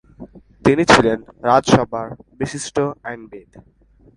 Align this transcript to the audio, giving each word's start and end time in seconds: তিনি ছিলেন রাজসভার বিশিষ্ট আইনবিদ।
তিনি 0.65 0.83
ছিলেন 0.93 1.19
রাজসভার 1.47 2.07
বিশিষ্ট 2.39 2.75
আইনবিদ। 3.07 3.49